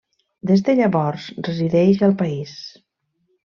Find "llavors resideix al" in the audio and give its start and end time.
0.79-2.19